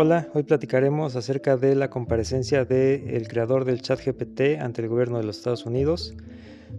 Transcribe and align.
Hola, 0.00 0.28
hoy 0.32 0.44
platicaremos 0.44 1.16
acerca 1.16 1.56
de 1.56 1.74
la 1.74 1.90
comparecencia 1.90 2.64
del 2.64 3.26
creador 3.26 3.64
del 3.64 3.82
chat 3.82 3.98
GPT 3.98 4.60
ante 4.60 4.80
el 4.80 4.88
gobierno 4.88 5.18
de 5.18 5.24
los 5.24 5.38
Estados 5.38 5.66
Unidos. 5.66 6.14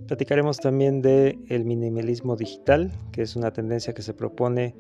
Platicaremos 0.07 0.59
también 0.59 1.01
del 1.01 1.43
el 1.49 1.65
minimalismo 1.65 2.37
digital, 2.37 2.93
que 3.11 3.23
es 3.23 3.35
una 3.35 3.51
tendencia 3.51 3.93
que 3.93 4.03
se 4.03 4.13
propone 4.13 4.73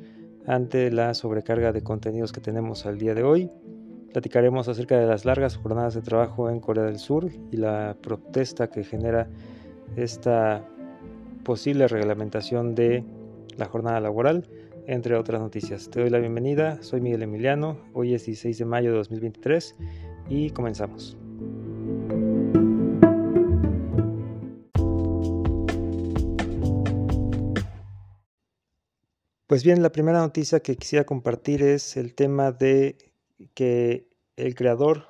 ante 0.47 0.89
la 0.89 1.13
sobrecarga 1.15 1.73
de 1.73 1.83
contenidos 1.83 2.31
que 2.31 2.39
tenemos 2.39 2.85
al 2.85 2.97
día 2.97 3.13
de 3.13 3.23
hoy. 3.23 3.51
Platicaremos 4.13 4.69
acerca 4.69 4.97
de 4.97 5.05
las 5.05 5.25
largas 5.25 5.57
jornadas 5.57 5.93
de 5.95 6.01
trabajo 6.01 6.49
en 6.49 6.61
Corea 6.61 6.85
del 6.85 6.97
Sur 6.97 7.29
y 7.51 7.57
la 7.57 7.97
protesta 8.01 8.69
que 8.69 8.85
genera 8.85 9.27
esta 9.97 10.63
posible 11.43 11.89
reglamentación 11.89 12.73
de 12.73 13.03
la 13.57 13.65
jornada 13.65 13.99
laboral 13.99 14.45
entre 14.89 15.15
otras 15.15 15.39
noticias. 15.39 15.87
Te 15.91 15.99
doy 15.99 16.09
la 16.09 16.17
bienvenida, 16.17 16.81
soy 16.81 16.99
Miguel 16.99 17.21
Emiliano, 17.21 17.77
hoy 17.93 18.15
es 18.15 18.25
16 18.25 18.57
de 18.57 18.65
mayo 18.65 18.89
de 18.89 18.97
2023 18.97 19.75
y 20.29 20.49
comenzamos. 20.49 21.15
Pues 29.45 29.63
bien, 29.63 29.83
la 29.83 29.91
primera 29.91 30.17
noticia 30.19 30.59
que 30.61 30.75
quisiera 30.75 31.05
compartir 31.05 31.61
es 31.61 31.95
el 31.95 32.15
tema 32.15 32.51
de 32.51 32.97
que 33.53 34.07
el 34.37 34.55
creador 34.55 35.05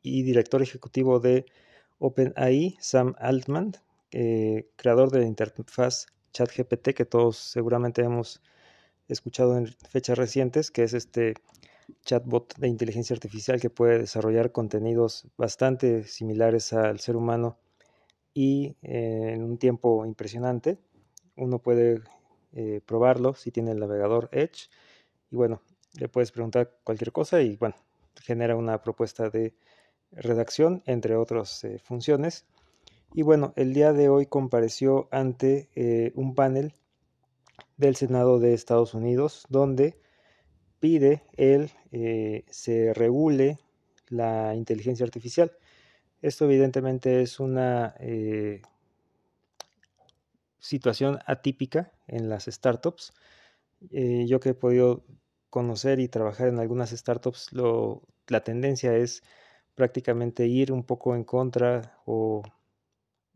y 0.00 0.22
director 0.22 0.62
ejecutivo 0.62 1.20
de 1.20 1.44
OpenAI, 1.98 2.78
Sam 2.80 3.14
Altman, 3.18 3.72
eh, 4.10 4.70
creador 4.76 5.10
de 5.10 5.20
la 5.20 5.26
interfaz 5.26 6.06
ChatGPT 6.32 6.94
que 6.94 7.04
todos 7.04 7.36
seguramente 7.36 8.02
hemos 8.02 8.40
escuchado 9.08 9.56
en 9.56 9.66
fechas 9.66 10.18
recientes, 10.18 10.70
que 10.70 10.82
es 10.82 10.94
este 10.94 11.34
chatbot 12.04 12.56
de 12.56 12.68
inteligencia 12.68 13.14
artificial 13.14 13.60
que 13.60 13.70
puede 13.70 13.98
desarrollar 13.98 14.52
contenidos 14.52 15.26
bastante 15.36 16.04
similares 16.04 16.72
al 16.72 16.98
ser 17.00 17.16
humano 17.16 17.58
y 18.34 18.76
eh, 18.82 19.32
en 19.34 19.42
un 19.42 19.58
tiempo 19.58 20.04
impresionante. 20.04 20.78
Uno 21.36 21.58
puede 21.58 22.00
eh, 22.52 22.80
probarlo 22.84 23.34
si 23.34 23.50
tiene 23.50 23.72
el 23.72 23.78
navegador 23.78 24.28
Edge 24.32 24.68
y 25.30 25.36
bueno, 25.36 25.62
le 25.98 26.08
puedes 26.08 26.32
preguntar 26.32 26.76
cualquier 26.84 27.12
cosa 27.12 27.40
y 27.40 27.56
bueno, 27.56 27.76
genera 28.22 28.56
una 28.56 28.82
propuesta 28.82 29.30
de 29.30 29.54
redacción 30.12 30.82
entre 30.86 31.16
otras 31.16 31.64
eh, 31.64 31.78
funciones. 31.78 32.46
Y 33.14 33.22
bueno, 33.22 33.52
el 33.56 33.72
día 33.72 33.92
de 33.92 34.08
hoy 34.08 34.26
compareció 34.26 35.08
ante 35.10 35.70
un 36.16 36.34
panel 36.34 36.74
del 37.76 37.96
Senado 37.96 38.38
de 38.38 38.54
Estados 38.54 38.94
Unidos, 38.94 39.46
donde 39.48 39.98
pide 40.80 41.22
el 41.36 41.70
eh, 41.92 42.44
se 42.48 42.94
regule 42.94 43.58
la 44.08 44.54
inteligencia 44.54 45.04
artificial. 45.04 45.52
Esto 46.22 46.44
evidentemente 46.44 47.22
es 47.22 47.40
una 47.40 47.94
eh, 48.00 48.62
situación 50.58 51.18
atípica 51.26 51.92
en 52.06 52.28
las 52.28 52.44
startups. 52.44 53.12
Eh, 53.90 54.26
yo 54.26 54.40
que 54.40 54.50
he 54.50 54.54
podido 54.54 55.04
conocer 55.50 56.00
y 56.00 56.08
trabajar 56.08 56.48
en 56.48 56.58
algunas 56.58 56.90
startups, 56.90 57.50
la 57.52 58.44
tendencia 58.44 58.96
es 58.96 59.22
prácticamente 59.74 60.46
ir 60.46 60.72
un 60.72 60.84
poco 60.84 61.14
en 61.14 61.24
contra 61.24 62.00
o 62.06 62.42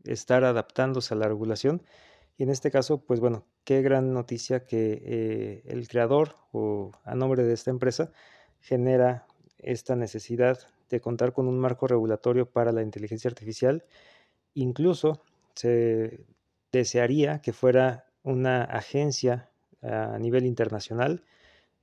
estar 0.03 0.43
adaptándose 0.43 1.13
a 1.13 1.17
la 1.17 1.27
regulación 1.27 1.83
y 2.41 2.43
en 2.43 2.49
este 2.49 2.71
caso, 2.71 2.97
pues 3.05 3.19
bueno, 3.19 3.45
qué 3.65 3.83
gran 3.83 4.15
noticia 4.15 4.65
que 4.65 4.99
eh, 5.05 5.61
el 5.67 5.87
creador 5.87 6.37
o 6.51 6.89
a 7.03 7.13
nombre 7.13 7.43
de 7.43 7.53
esta 7.53 7.69
empresa 7.69 8.11
genera 8.61 9.27
esta 9.59 9.95
necesidad 9.95 10.57
de 10.89 11.01
contar 11.01 11.33
con 11.33 11.47
un 11.47 11.59
marco 11.59 11.85
regulatorio 11.85 12.49
para 12.49 12.71
la 12.71 12.81
inteligencia 12.81 13.29
artificial. 13.29 13.85
Incluso 14.55 15.21
se 15.53 16.25
desearía 16.71 17.43
que 17.43 17.53
fuera 17.53 18.07
una 18.23 18.63
agencia 18.63 19.51
a 19.83 20.17
nivel 20.17 20.47
internacional 20.47 21.23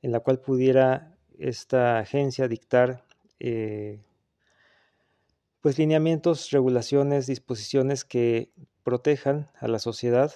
en 0.02 0.10
la 0.10 0.18
cual 0.18 0.40
pudiera 0.40 1.14
esta 1.38 2.00
agencia 2.00 2.48
dictar 2.48 3.04
eh, 3.38 4.00
pues 5.60 5.78
lineamientos, 5.78 6.50
regulaciones, 6.50 7.28
disposiciones 7.28 8.04
que 8.04 8.50
protejan 8.82 9.52
a 9.60 9.68
la 9.68 9.78
sociedad 9.78 10.32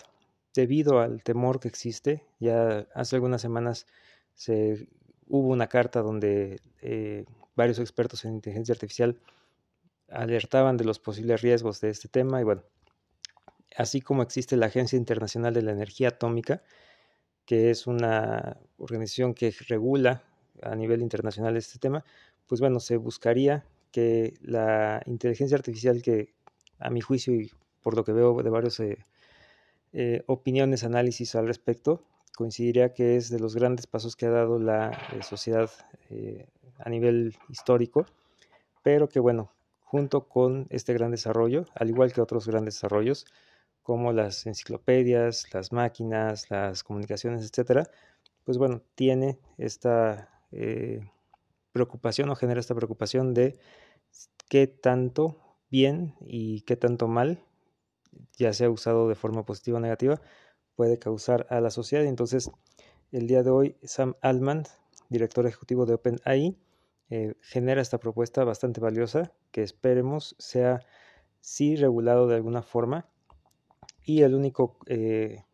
debido 0.54 1.00
al 1.00 1.22
temor 1.22 1.60
que 1.60 1.68
existe. 1.68 2.24
Ya 2.40 2.86
hace 2.94 3.16
algunas 3.16 3.40
semanas 3.42 3.86
se, 4.34 4.88
hubo 5.28 5.48
una 5.48 5.68
carta 5.68 6.02
donde 6.02 6.60
eh, 6.80 7.24
varios 7.56 7.78
expertos 7.78 8.24
en 8.24 8.34
inteligencia 8.34 8.72
artificial 8.72 9.18
alertaban 10.08 10.76
de 10.76 10.84
los 10.84 10.98
posibles 10.98 11.40
riesgos 11.40 11.80
de 11.80 11.90
este 11.90 12.08
tema 12.08 12.40
y 12.40 12.44
bueno, 12.44 12.62
así 13.76 14.00
como 14.00 14.22
existe 14.22 14.56
la 14.56 14.66
Agencia 14.66 14.96
Internacional 14.96 15.54
de 15.54 15.62
la 15.62 15.72
Energía 15.72 16.08
Atómica, 16.08 16.62
que 17.46 17.70
es 17.70 17.86
una 17.86 18.58
organización 18.78 19.34
que 19.34 19.54
regula 19.68 20.22
a 20.62 20.74
nivel 20.76 21.00
internacional 21.02 21.56
este 21.56 21.78
tema, 21.78 22.04
pues 22.46 22.60
bueno, 22.60 22.78
se 22.80 22.96
buscaría 22.96 23.64
que 23.90 24.34
la 24.42 25.02
inteligencia 25.06 25.56
artificial 25.56 26.02
que 26.02 26.34
a 26.78 26.90
mi 26.90 27.00
juicio 27.00 27.34
y 27.34 27.50
por 27.82 27.96
lo 27.96 28.04
que 28.04 28.12
veo 28.12 28.42
de 28.42 28.50
varios 28.50 28.78
eh, 28.80 28.98
eh, 29.92 30.22
opiniones, 30.26 30.84
análisis 30.84 31.34
al 31.34 31.46
respecto, 31.46 32.02
coincidiría 32.36 32.94
que 32.94 33.16
es 33.16 33.28
de 33.28 33.38
los 33.38 33.54
grandes 33.54 33.86
pasos 33.86 34.16
que 34.16 34.26
ha 34.26 34.30
dado 34.30 34.58
la 34.58 34.90
eh, 35.12 35.22
sociedad 35.22 35.70
eh, 36.08 36.46
a 36.78 36.88
nivel 36.88 37.36
histórico, 37.50 38.06
pero 38.82 39.08
que 39.08 39.20
bueno, 39.20 39.52
junto 39.82 40.28
con 40.28 40.66
este 40.70 40.94
gran 40.94 41.10
desarrollo, 41.10 41.66
al 41.74 41.90
igual 41.90 42.12
que 42.12 42.22
otros 42.22 42.46
grandes 42.48 42.74
desarrollos, 42.74 43.26
como 43.82 44.12
las 44.12 44.46
enciclopedias, 44.46 45.52
las 45.52 45.72
máquinas, 45.72 46.50
las 46.50 46.82
comunicaciones, 46.84 47.44
etcétera, 47.44 47.84
pues 48.44 48.56
bueno, 48.56 48.82
tiene 48.94 49.38
esta 49.58 50.30
preocupación 51.72 52.30
o 52.30 52.36
genera 52.36 52.60
esta 52.60 52.74
preocupación 52.74 53.34
de 53.34 53.58
qué 54.48 54.66
tanto 54.66 55.38
bien 55.70 56.14
y 56.20 56.62
qué 56.62 56.76
tanto 56.76 57.08
mal 57.08 57.44
ya 58.36 58.52
sea 58.52 58.70
usado 58.70 59.08
de 59.08 59.14
forma 59.14 59.44
positiva 59.44 59.78
o 59.78 59.80
negativa, 59.80 60.20
puede 60.76 60.98
causar 60.98 61.46
a 61.50 61.60
la 61.60 61.70
sociedad. 61.70 62.04
Entonces, 62.04 62.50
el 63.10 63.26
día 63.26 63.42
de 63.42 63.50
hoy, 63.50 63.76
Sam 63.82 64.14
Altman, 64.22 64.64
director 65.08 65.46
ejecutivo 65.46 65.86
de 65.86 65.94
OpenAI, 65.94 66.56
eh, 67.10 67.34
genera 67.42 67.82
esta 67.82 67.98
propuesta 67.98 68.44
bastante 68.44 68.80
valiosa 68.80 69.32
que 69.50 69.62
esperemos 69.62 70.34
sea 70.38 70.80
sí 71.40 71.76
regulado 71.76 72.26
de 72.26 72.36
alguna 72.36 72.62
forma 72.62 73.06
y 74.02 74.22
el 74.22 74.34
único 74.34 74.78
eh, 74.86 75.44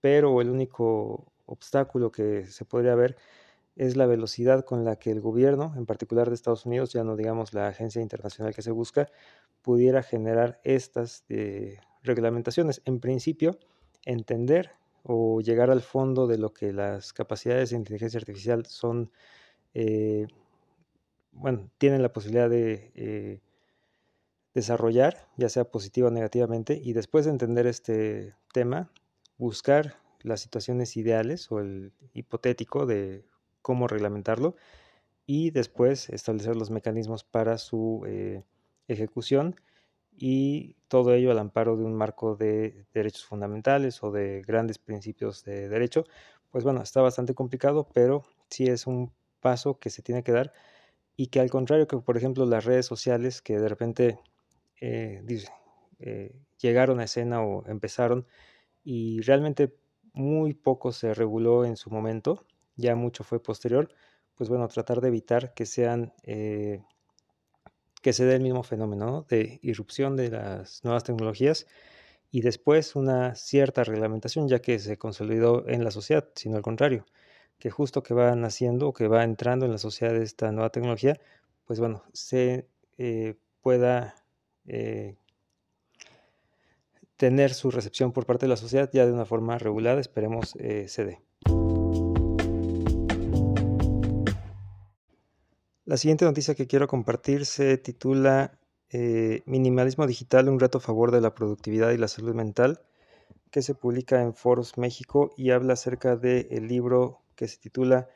pero 0.00 0.40
el 0.40 0.48
único 0.48 1.32
obstáculo 1.46 2.10
que 2.10 2.46
se 2.46 2.64
podría 2.64 2.94
ver 2.94 3.16
es 3.76 3.96
la 3.96 4.06
velocidad 4.06 4.64
con 4.64 4.84
la 4.84 4.96
que 4.96 5.10
el 5.10 5.20
gobierno, 5.20 5.72
en 5.76 5.86
particular 5.86 6.28
de 6.28 6.34
Estados 6.34 6.66
Unidos, 6.66 6.92
ya 6.92 7.04
no 7.04 7.16
digamos 7.16 7.54
la 7.54 7.68
agencia 7.68 8.02
internacional 8.02 8.54
que 8.54 8.62
se 8.62 8.70
busca, 8.70 9.08
pudiera 9.62 10.02
generar 10.02 10.60
estas 10.64 11.24
eh, 11.28 11.78
reglamentaciones. 12.02 12.82
En 12.84 13.00
principio, 13.00 13.58
entender 14.04 14.72
o 15.04 15.40
llegar 15.40 15.70
al 15.70 15.80
fondo 15.80 16.26
de 16.26 16.38
lo 16.38 16.52
que 16.52 16.72
las 16.72 17.12
capacidades 17.12 17.70
de 17.70 17.76
inteligencia 17.76 18.18
artificial 18.18 18.66
son, 18.66 19.10
eh, 19.74 20.26
bueno, 21.32 21.70
tienen 21.78 22.02
la 22.02 22.12
posibilidad 22.12 22.50
de 22.50 22.92
eh, 22.94 23.40
desarrollar, 24.54 25.28
ya 25.36 25.48
sea 25.48 25.64
positiva 25.64 26.08
o 26.08 26.10
negativamente, 26.10 26.78
y 26.82 26.92
después 26.92 27.24
de 27.24 27.30
entender 27.32 27.66
este 27.66 28.34
tema, 28.52 28.90
buscar 29.38 29.96
las 30.20 30.40
situaciones 30.40 30.96
ideales 30.96 31.50
o 31.50 31.58
el 31.58 31.92
hipotético 32.12 32.86
de 32.86 33.24
cómo 33.62 33.88
reglamentarlo 33.88 34.56
y 35.26 35.50
después 35.50 36.10
establecer 36.10 36.56
los 36.56 36.70
mecanismos 36.70 37.24
para 37.24 37.58
su 37.58 38.04
ejecución 38.88 39.56
y 40.12 40.74
todo 40.88 41.14
ello 41.14 41.30
al 41.30 41.38
amparo 41.38 41.76
de 41.76 41.84
un 41.84 41.94
marco 41.94 42.36
de 42.36 42.86
derechos 42.92 43.24
fundamentales 43.24 44.02
o 44.02 44.10
de 44.10 44.42
grandes 44.42 44.78
principios 44.78 45.44
de 45.44 45.68
derecho, 45.68 46.04
pues 46.50 46.64
bueno, 46.64 46.82
está 46.82 47.00
bastante 47.00 47.34
complicado, 47.34 47.88
pero 47.94 48.24
sí 48.50 48.66
es 48.66 48.86
un 48.86 49.12
paso 49.40 49.78
que 49.78 49.90
se 49.90 50.02
tiene 50.02 50.22
que 50.22 50.32
dar 50.32 50.52
y 51.16 51.28
que 51.28 51.40
al 51.40 51.50
contrario 51.50 51.86
que 51.86 51.98
por 51.98 52.16
ejemplo 52.16 52.46
las 52.46 52.64
redes 52.64 52.86
sociales 52.86 53.42
que 53.42 53.58
de 53.58 53.68
repente 53.68 54.18
eh, 54.80 55.22
eh, 55.98 56.34
llegaron 56.58 57.00
a 57.00 57.04
escena 57.04 57.42
o 57.42 57.66
empezaron 57.66 58.26
y 58.84 59.20
realmente 59.22 59.74
muy 60.12 60.54
poco 60.54 60.92
se 60.92 61.14
reguló 61.14 61.64
en 61.64 61.76
su 61.76 61.90
momento, 61.90 62.44
ya 62.76 62.94
mucho 62.96 63.24
fue 63.24 63.42
posterior, 63.42 63.88
pues 64.34 64.48
bueno, 64.48 64.68
tratar 64.68 65.00
de 65.00 65.08
evitar 65.08 65.54
que 65.54 65.66
sean 65.66 66.12
eh, 66.24 66.82
que 68.02 68.12
se 68.12 68.24
dé 68.24 68.34
el 68.34 68.42
mismo 68.42 68.62
fenómeno 68.62 69.24
de 69.28 69.60
irrupción 69.62 70.16
de 70.16 70.30
las 70.30 70.84
nuevas 70.84 71.04
tecnologías 71.04 71.66
y 72.30 72.40
después 72.42 72.96
una 72.96 73.34
cierta 73.34 73.84
reglamentación 73.84 74.48
ya 74.48 74.60
que 74.60 74.78
se 74.78 74.98
consolidó 74.98 75.68
en 75.68 75.84
la 75.84 75.90
sociedad, 75.90 76.28
sino 76.34 76.56
al 76.56 76.62
contrario, 76.62 77.06
que 77.58 77.70
justo 77.70 78.02
que 78.02 78.14
va 78.14 78.34
naciendo 78.34 78.88
o 78.88 78.92
que 78.92 79.06
va 79.06 79.22
entrando 79.24 79.66
en 79.66 79.72
la 79.72 79.78
sociedad 79.78 80.16
esta 80.16 80.50
nueva 80.50 80.70
tecnología, 80.70 81.20
pues 81.64 81.78
bueno, 81.78 82.02
se 82.12 82.66
eh, 82.98 83.36
pueda 83.60 84.16
eh, 84.66 85.16
tener 87.16 87.54
su 87.54 87.70
recepción 87.70 88.12
por 88.12 88.26
parte 88.26 88.46
de 88.46 88.50
la 88.50 88.56
sociedad 88.56 88.90
ya 88.92 89.06
de 89.06 89.12
una 89.12 89.26
forma 89.26 89.58
regulada, 89.58 90.00
esperemos 90.00 90.56
eh, 90.56 90.88
se 90.88 91.04
dé. 91.04 91.22
La 95.84 95.96
siguiente 95.96 96.24
noticia 96.24 96.54
que 96.54 96.68
quiero 96.68 96.86
compartir 96.86 97.44
se 97.44 97.76
titula 97.76 98.56
Minimalismo 99.46 100.06
Digital, 100.06 100.48
un 100.48 100.60
reto 100.60 100.78
a 100.78 100.80
favor 100.80 101.10
de 101.10 101.20
la 101.20 101.34
productividad 101.34 101.90
y 101.90 101.96
la 101.96 102.06
salud 102.06 102.34
mental, 102.34 102.82
que 103.50 103.62
se 103.62 103.74
publica 103.74 104.22
en 104.22 104.32
Foros 104.32 104.78
México 104.78 105.32
y 105.36 105.50
habla 105.50 105.72
acerca 105.72 106.14
del 106.14 106.68
libro 106.68 107.22
que 107.34 107.48
se 107.48 107.58
titula 107.58 108.08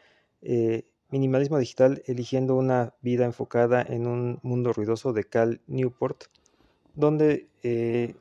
Minimalismo 1.10 1.58
Digital, 1.58 2.04
eligiendo 2.06 2.54
una 2.54 2.94
vida 3.00 3.24
enfocada 3.24 3.82
en 3.82 4.06
un 4.06 4.38
mundo 4.44 4.72
ruidoso 4.72 5.12
de 5.12 5.24
Cal 5.24 5.60
Newport, 5.66 6.24
donde 6.94 7.48
eh, 7.64 8.14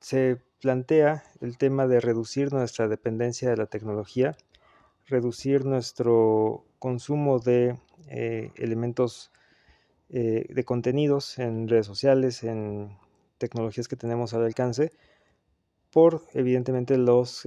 se 0.00 0.40
plantea 0.62 1.22
el 1.42 1.58
tema 1.58 1.86
de 1.86 2.00
reducir 2.00 2.50
nuestra 2.50 2.88
dependencia 2.88 3.50
de 3.50 3.58
la 3.58 3.66
tecnología, 3.66 4.38
reducir 5.06 5.66
nuestro 5.66 6.64
consumo 6.78 7.40
de 7.40 7.78
eh, 8.08 8.50
elementos 8.56 9.30
eh, 10.10 10.46
de 10.48 10.64
contenidos 10.64 11.38
en 11.38 11.68
redes 11.68 11.86
sociales, 11.86 12.44
en 12.44 12.96
tecnologías 13.38 13.88
que 13.88 13.96
tenemos 13.96 14.34
al 14.34 14.44
alcance, 14.44 14.92
por 15.90 16.22
evidentemente 16.32 16.98
los 16.98 17.46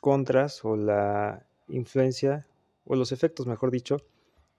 contras 0.00 0.64
o 0.64 0.76
la 0.76 1.46
influencia 1.68 2.46
o 2.84 2.94
los 2.94 3.12
efectos, 3.12 3.46
mejor 3.46 3.70
dicho, 3.70 3.98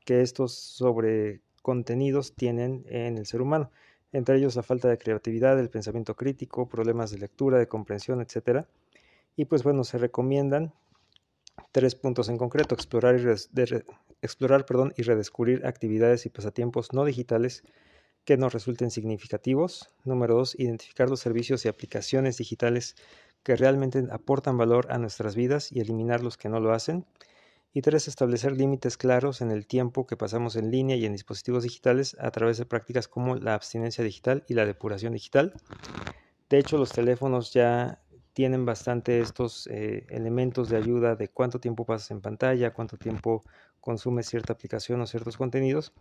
que 0.05 0.21
estos 0.21 0.53
sobre 0.53 1.41
contenidos 1.61 2.35
tienen 2.35 2.85
en 2.89 3.17
el 3.17 3.25
ser 3.25 3.41
humano, 3.41 3.71
entre 4.11 4.37
ellos 4.37 4.55
la 4.55 4.63
falta 4.63 4.87
de 4.87 4.97
creatividad, 4.97 5.59
el 5.59 5.69
pensamiento 5.69 6.15
crítico, 6.15 6.69
problemas 6.69 7.11
de 7.11 7.17
lectura, 7.17 7.57
de 7.57 7.67
comprensión, 7.67 8.21
etc. 8.21 8.65
Y 9.35 9.45
pues 9.45 9.63
bueno, 9.63 9.83
se 9.83 9.97
recomiendan 9.97 10.73
tres 11.71 11.95
puntos 11.95 12.29
en 12.29 12.37
concreto, 12.37 12.75
explorar 12.75 13.19
y, 13.19 13.23
explorar, 14.21 14.65
perdón, 14.65 14.93
y 14.97 15.03
redescubrir 15.03 15.65
actividades 15.65 16.25
y 16.25 16.29
pasatiempos 16.29 16.93
no 16.93 17.05
digitales 17.05 17.63
que 18.25 18.37
nos 18.37 18.53
resulten 18.53 18.91
significativos. 18.91 19.91
Número 20.03 20.35
dos, 20.35 20.55
identificar 20.59 21.09
los 21.09 21.19
servicios 21.19 21.63
y 21.65 21.67
aplicaciones 21.67 22.37
digitales 22.37 22.95
que 23.43 23.55
realmente 23.55 24.03
aportan 24.11 24.57
valor 24.57 24.87
a 24.89 24.97
nuestras 24.97 25.35
vidas 25.35 25.71
y 25.71 25.79
eliminar 25.79 26.23
los 26.23 26.35
que 26.35 26.49
no 26.49 26.59
lo 26.59 26.73
hacen. 26.73 27.05
Y 27.71 27.81
tres, 27.81 28.07
establecer 28.07 28.53
límites 28.53 28.97
claros 28.97 29.41
en 29.41 29.51
el 29.51 29.67
tiempo 29.67 30.07
que 30.07 30.17
pasamos 30.17 30.55
en 30.55 30.71
línea 30.71 30.95
y 30.95 31.05
en 31.05 31.11
dispositivos 31.11 31.63
digitales 31.63 32.15
a 32.19 32.31
través 32.31 32.57
de 32.57 32.65
prácticas 32.65 33.07
como 33.07 33.35
la 33.35 33.53
abstinencia 33.53 34.03
digital 34.03 34.43
y 34.47 34.53
la 34.53 34.65
depuración 34.65 35.13
digital. 35.13 35.53
De 36.49 36.57
hecho, 36.57 36.77
los 36.77 36.91
teléfonos 36.91 37.53
ya 37.53 38.01
tienen 38.35 38.65
bastante 38.67 39.21
estos 39.21 39.67
eh, 39.67 40.05
elementos 40.09 40.69
de 40.69 40.77
ayuda 40.77 41.15
de 41.15 41.29
cuánto 41.29 41.61
tiempo 41.61 41.85
pasas 41.87 42.11
en 42.11 42.21
pantalla, 42.21 42.73
cuánto 42.73 42.97
tiempo 42.99 43.45
consumes 43.81 44.27
cierta 44.27 44.53
aplicación 44.53 45.01
o 45.01 45.07
ciertos 45.07 45.37
contenidos. 45.37 45.95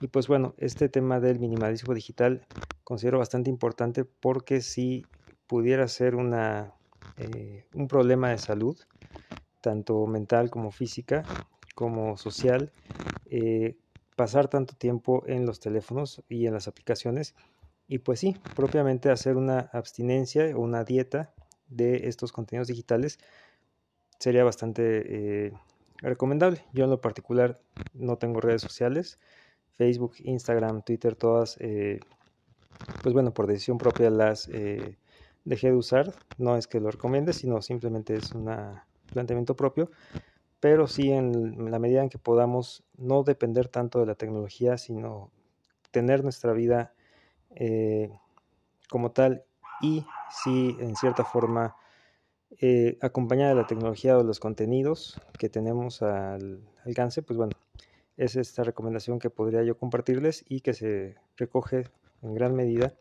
Y 0.00 0.08
pues 0.08 0.28
bueno, 0.28 0.54
este 0.58 0.88
tema 0.90 1.20
del 1.20 1.38
minimalismo 1.40 1.94
digital 1.94 2.48
considero 2.84 3.18
bastante 3.20 3.50
importante 3.50 4.04
porque 4.06 4.62
si 4.62 5.10
pudiera 5.46 5.88
ser 5.88 6.16
una, 6.16 6.74
eh, 7.16 7.68
un 7.74 7.88
problema 7.88 8.30
de 8.30 8.38
salud, 8.38 8.76
tanto 9.60 10.06
mental 10.06 10.50
como 10.50 10.70
física, 10.70 11.30
como 11.74 12.16
social, 12.16 12.72
eh, 13.26 13.78
pasar 14.16 14.48
tanto 14.48 14.76
tiempo 14.76 15.24
en 15.26 15.46
los 15.46 15.60
teléfonos 15.60 16.24
y 16.28 16.46
en 16.46 16.54
las 16.54 16.68
aplicaciones 16.68 17.34
y 17.88 17.98
pues 18.00 18.20
sí, 18.20 18.36
propiamente 18.54 19.10
hacer 19.10 19.36
una 19.36 19.60
abstinencia 19.60 20.56
o 20.56 20.60
una 20.60 20.84
dieta 20.84 21.34
de 21.68 22.08
estos 22.08 22.32
contenidos 22.32 22.68
digitales 22.68 23.18
sería 24.18 24.44
bastante 24.44 25.46
eh, 25.46 25.52
recomendable. 25.98 26.64
Yo 26.72 26.84
en 26.84 26.90
lo 26.90 27.00
particular 27.00 27.60
no 27.94 28.16
tengo 28.16 28.40
redes 28.40 28.62
sociales, 28.62 29.18
Facebook, 29.72 30.14
Instagram, 30.18 30.82
Twitter, 30.82 31.16
todas, 31.16 31.56
eh, 31.60 32.00
pues 33.02 33.12
bueno, 33.12 33.32
por 33.32 33.46
decisión 33.46 33.78
propia 33.78 34.10
las 34.10 34.48
dejé 35.46 35.68
de 35.68 35.76
usar. 35.76 36.12
No 36.38 36.56
es 36.56 36.66
que 36.66 36.80
lo 36.80 36.90
recomiende, 36.90 37.32
sino 37.32 37.62
simplemente 37.62 38.16
es 38.16 38.32
una 38.32 38.86
planteamiento 39.12 39.56
propio, 39.56 39.90
pero 40.60 40.86
sí 40.86 41.10
en 41.10 41.70
la 41.70 41.78
medida 41.78 42.02
en 42.02 42.10
que 42.10 42.18
podamos 42.18 42.84
no 42.96 43.22
depender 43.22 43.68
tanto 43.68 44.00
de 44.00 44.06
la 44.06 44.14
tecnología, 44.14 44.76
sino 44.76 45.30
tener 45.90 46.22
nuestra 46.22 46.52
vida 46.52 46.92
eh, 47.54 48.10
como 48.90 49.12
tal 49.12 49.44
y 49.80 50.04
sí 50.30 50.76
en 50.80 50.96
cierta 50.96 51.24
forma 51.24 51.76
eh, 52.60 52.98
acompañada 53.00 53.50
de 53.50 53.56
la 53.56 53.66
tecnología 53.66 54.16
o 54.18 54.22
los 54.22 54.40
contenidos 54.40 55.20
que 55.38 55.48
tenemos 55.48 56.02
al 56.02 56.60
alcance, 56.84 57.22
pues 57.22 57.36
bueno, 57.36 57.52
es 58.16 58.36
esta 58.36 58.64
recomendación 58.64 59.18
que 59.18 59.30
podría 59.30 59.62
yo 59.62 59.76
compartirles 59.76 60.44
y 60.48 60.60
que 60.60 60.74
se 60.74 61.16
recoge 61.36 61.88
en 62.22 62.34
gran 62.34 62.54
medida 62.54 62.94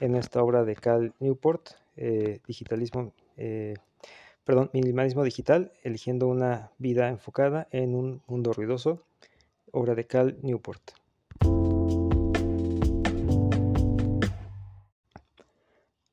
en 0.00 0.14
esta 0.14 0.42
obra 0.42 0.64
de 0.64 0.76
Cal 0.76 1.14
Newport, 1.20 1.70
eh, 1.96 2.40
Digitalismo 2.46 3.12
perdón, 4.48 4.70
minimalismo 4.72 5.24
digital, 5.24 5.72
eligiendo 5.82 6.26
una 6.26 6.72
vida 6.78 7.10
enfocada 7.10 7.68
en 7.70 7.94
un 7.94 8.22
mundo 8.26 8.54
ruidoso, 8.54 9.02
obra 9.72 9.94
de 9.94 10.06
Cal 10.06 10.38
Newport. 10.40 10.97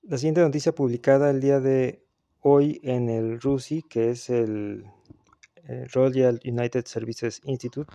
La 0.08 0.20
siguiente 0.20 0.42
noticia 0.42 0.76
publicada 0.76 1.32
el 1.32 1.42
día 1.42 1.60
de 1.60 2.06
hoy 2.42 2.80
en 2.84 3.10
el 3.10 3.42
RUSI, 3.42 3.82
que 3.82 4.12
es 4.12 4.30
el 4.30 4.86
eh, 5.68 5.88
Royal 5.92 6.40
United 6.46 6.86
Services 6.86 7.42
Institute, 7.44 7.92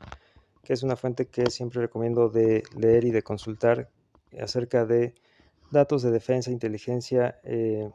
que 0.65 0.73
es 0.73 0.83
una 0.83 0.97
fuente 0.97 1.29
que 1.29 1.49
siempre 1.51 1.83
recomiendo 1.83 2.29
de 2.29 2.65
leer 2.77 3.05
y 3.05 3.13
de 3.13 3.23
consultar 3.23 3.91
acerca 4.41 4.85
de 4.87 5.15
datos 5.71 6.03
de 6.03 6.11
defensa 6.11 6.51
e 6.51 6.53
inteligencia 6.53 7.39
eh, 7.45 7.89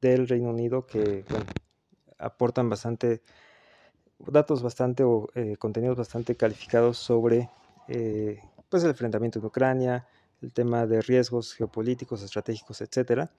del 0.00 0.26
Reino 0.26 0.48
Unido, 0.48 0.86
que 0.86 1.26
aportan 2.16 2.70
bastante 2.70 3.20
datos 4.18 4.62
bastante 4.62 5.04
o 5.04 5.28
eh, 5.34 5.56
contenidos 5.58 5.98
bastante 5.98 6.34
calificados 6.34 6.96
sobre 6.96 7.50
eh, 7.88 8.40
pues 8.70 8.84
el 8.84 8.90
enfrentamiento 8.90 9.38
en 9.38 9.44
Ucrania, 9.44 10.06
el 10.40 10.50
tema 10.50 10.86
de 10.86 11.02
riesgos 11.02 11.52
geopolíticos, 11.52 12.22
estratégicos, 12.22 12.80
etcétera. 12.80 13.30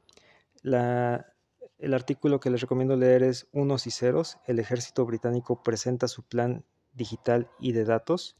El 0.63 1.93
artículo 1.93 2.39
que 2.39 2.49
les 2.49 2.61
recomiendo 2.61 2.95
leer 2.95 3.23
es 3.23 3.47
Unos 3.51 3.87
y 3.87 3.91
Ceros. 3.91 4.37
El 4.47 4.59
ejército 4.59 5.05
británico 5.05 5.63
presenta 5.63 6.07
su 6.07 6.23
plan 6.23 6.63
digital 6.93 7.49
y 7.59 7.71
de 7.71 7.85
datos. 7.85 8.35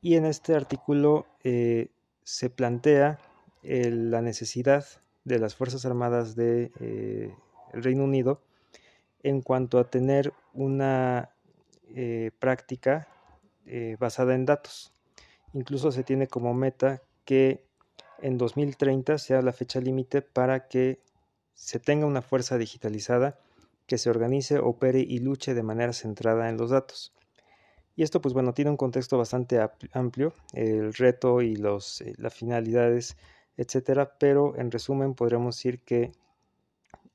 Y 0.00 0.16
en 0.16 0.26
este 0.26 0.54
artículo 0.54 1.26
eh, 1.42 1.90
se 2.22 2.50
plantea 2.50 3.18
la 3.62 4.20
necesidad 4.20 4.84
de 5.24 5.38
las 5.38 5.54
Fuerzas 5.54 5.86
Armadas 5.86 6.36
del 6.36 6.70
de, 6.78 7.34
Reino 7.72 8.04
Unido 8.04 8.42
en 9.22 9.40
cuanto 9.40 9.78
a 9.78 9.90
tener 9.90 10.34
una 10.52 11.30
eh, 11.88 12.30
práctica 12.38 13.08
eh, 13.66 13.96
basada 13.98 14.34
en 14.34 14.44
datos. 14.44 14.92
Incluso 15.54 15.90
se 15.92 16.04
tiene 16.04 16.28
como 16.28 16.52
meta 16.52 17.02
que 17.24 17.64
en 18.20 18.36
2030 18.36 19.16
sea 19.18 19.40
la 19.40 19.52
fecha 19.52 19.80
límite 19.80 20.20
para 20.20 20.68
que 20.68 21.00
se 21.54 21.78
tenga 21.78 22.06
una 22.06 22.22
fuerza 22.22 22.58
digitalizada 22.58 23.38
que 23.86 23.98
se 23.98 24.10
organice, 24.10 24.58
opere 24.58 25.00
y 25.00 25.18
luche 25.18 25.54
de 25.54 25.62
manera 25.62 25.92
centrada 25.92 26.48
en 26.48 26.56
los 26.56 26.70
datos. 26.70 27.12
Y 27.96 28.02
esto, 28.02 28.20
pues 28.20 28.34
bueno, 28.34 28.54
tiene 28.54 28.70
un 28.70 28.76
contexto 28.76 29.18
bastante 29.18 29.60
amplio, 29.92 30.34
el 30.52 30.92
reto 30.94 31.42
y 31.42 31.56
los, 31.56 32.00
eh, 32.00 32.14
las 32.18 32.34
finalidades, 32.34 33.16
etcétera, 33.56 34.16
pero 34.18 34.56
en 34.56 34.70
resumen 34.70 35.14
podríamos 35.14 35.56
decir 35.56 35.80
que 35.80 36.12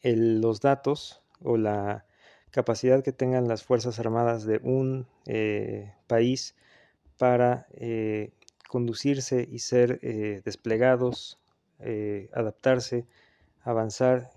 los 0.01 0.61
datos 0.61 1.21
o 1.43 1.57
la 1.57 2.05
capacidad 2.51 3.03
que 3.03 3.11
tengan 3.11 3.49
las 3.49 3.63
Fuerzas 3.63 3.99
Armadas 3.99 4.45
de 4.45 4.61
un 4.63 5.05
eh, 5.25 5.93
país 6.07 6.55
para 7.17 7.67
eh, 7.73 8.31
conducirse 8.69 9.45
y 9.51 9.59
ser 9.59 9.99
desplegados, 10.43 11.39
adaptarse, 12.33 13.05
avanzar, 13.63 14.31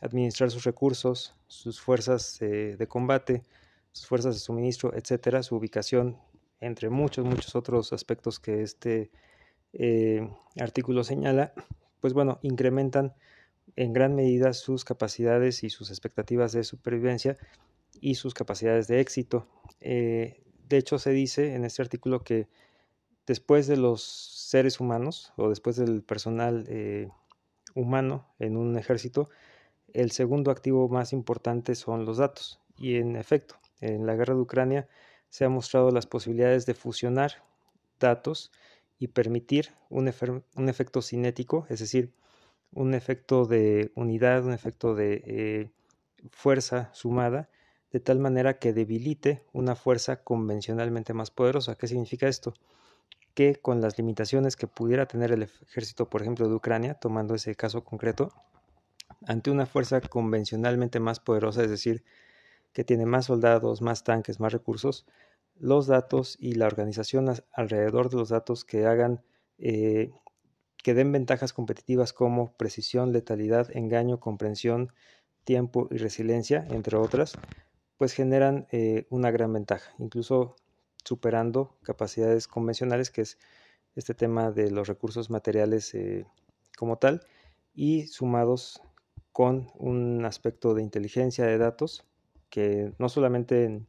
administrar 0.00 0.50
sus 0.50 0.64
recursos, 0.64 1.34
sus 1.46 1.80
fuerzas 1.80 2.38
de 2.40 2.86
combate, 2.88 3.44
sus 3.92 4.06
fuerzas 4.06 4.34
de 4.34 4.40
suministro, 4.40 4.94
etcétera, 4.94 5.42
su 5.42 5.56
ubicación, 5.56 6.16
entre 6.60 6.90
muchos, 6.90 7.24
muchos 7.24 7.54
otros 7.56 7.92
aspectos 7.92 8.38
que 8.38 8.62
este 8.62 9.10
artículo 10.58 11.04
señala, 11.04 11.52
pues 12.00 12.12
bueno, 12.14 12.38
incrementan 12.42 13.14
en 13.76 13.92
gran 13.92 14.14
medida 14.14 14.52
sus 14.52 14.84
capacidades 14.84 15.64
y 15.64 15.70
sus 15.70 15.90
expectativas 15.90 16.52
de 16.52 16.64
supervivencia 16.64 17.38
y 18.00 18.16
sus 18.16 18.34
capacidades 18.34 18.88
de 18.88 19.00
éxito. 19.00 19.46
Eh, 19.80 20.42
de 20.68 20.76
hecho, 20.76 20.98
se 20.98 21.10
dice 21.10 21.54
en 21.54 21.64
este 21.64 21.82
artículo 21.82 22.22
que 22.22 22.48
después 23.26 23.66
de 23.66 23.76
los 23.76 24.02
seres 24.02 24.80
humanos 24.80 25.32
o 25.36 25.48
después 25.48 25.76
del 25.76 26.02
personal 26.02 26.64
eh, 26.68 27.08
humano 27.74 28.26
en 28.38 28.56
un 28.56 28.76
ejército, 28.76 29.28
el 29.92 30.10
segundo 30.10 30.50
activo 30.50 30.88
más 30.88 31.12
importante 31.12 31.74
son 31.74 32.04
los 32.04 32.18
datos. 32.18 32.60
Y 32.76 32.96
en 32.96 33.16
efecto, 33.16 33.56
en 33.80 34.06
la 34.06 34.14
guerra 34.14 34.34
de 34.34 34.40
Ucrania 34.40 34.88
se 35.28 35.44
han 35.44 35.52
mostrado 35.52 35.90
las 35.90 36.06
posibilidades 36.06 36.66
de 36.66 36.74
fusionar 36.74 37.44
datos 37.98 38.50
y 38.98 39.08
permitir 39.08 39.70
un, 39.88 40.08
efecto 40.08 41.02
cinético, 41.02 41.66
es 41.68 41.80
decir, 41.80 42.12
un 42.72 42.94
efecto 42.94 43.46
de 43.46 43.92
unidad, 43.94 44.44
un 44.44 44.52
efecto 44.52 44.94
de 44.94 45.22
eh, 45.26 45.70
fuerza 46.30 46.90
sumada, 46.92 47.48
de 47.92 48.00
tal 48.00 48.18
manera 48.18 48.58
que 48.58 48.72
debilite 48.72 49.42
una 49.52 49.74
fuerza 49.74 50.22
convencionalmente 50.22 51.14
más 51.14 51.30
poderosa. 51.30 51.76
¿Qué 51.76 51.88
significa 51.88 52.28
esto? 52.28 52.54
Que 53.34 53.56
con 53.56 53.80
las 53.80 53.96
limitaciones 53.98 54.56
que 54.56 54.66
pudiera 54.66 55.06
tener 55.06 55.32
el 55.32 55.42
ejército, 55.42 56.08
por 56.10 56.22
ejemplo, 56.22 56.48
de 56.48 56.54
Ucrania, 56.54 56.94
tomando 56.94 57.34
ese 57.34 57.54
caso 57.54 57.84
concreto, 57.84 58.32
ante 59.26 59.50
una 59.50 59.66
fuerza 59.66 60.00
convencionalmente 60.00 61.00
más 61.00 61.20
poderosa, 61.20 61.62
es 61.62 61.70
decir, 61.70 62.04
que 62.72 62.84
tiene 62.84 63.06
más 63.06 63.26
soldados, 63.26 63.82
más 63.82 64.04
tanques, 64.04 64.40
más 64.40 64.52
recursos, 64.52 65.06
los 65.58 65.86
datos 65.86 66.36
y 66.40 66.54
la 66.54 66.66
organización 66.66 67.32
alrededor 67.52 68.10
de 68.10 68.16
los 68.16 68.30
datos 68.30 68.64
que 68.64 68.86
hagan 68.86 69.22
eh, 69.58 70.10
que 70.82 70.94
den 70.94 71.12
ventajas 71.12 71.52
competitivas 71.52 72.12
como 72.12 72.52
precisión, 72.54 73.12
letalidad, 73.12 73.68
engaño, 73.76 74.20
comprensión, 74.20 74.92
tiempo 75.44 75.88
y 75.90 75.98
resiliencia, 75.98 76.66
entre 76.70 76.96
otras, 76.96 77.36
pues 77.98 78.14
generan 78.14 78.66
eh, 78.70 79.06
una 79.10 79.30
gran 79.30 79.52
ventaja, 79.52 79.92
incluso 79.98 80.56
superando 81.04 81.76
capacidades 81.82 82.48
convencionales, 82.48 83.10
que 83.10 83.22
es 83.22 83.38
este 83.96 84.14
tema 84.14 84.50
de 84.50 84.70
los 84.70 84.88
recursos 84.88 85.30
materiales 85.30 85.94
eh, 85.94 86.26
como 86.76 86.96
tal, 86.96 87.22
y 87.74 88.06
sumados 88.06 88.82
con 89.32 89.70
un 89.76 90.24
aspecto 90.24 90.74
de 90.74 90.82
inteligencia 90.82 91.46
de 91.46 91.58
datos, 91.58 92.04
que 92.48 92.92
no 92.98 93.08
solamente 93.08 93.86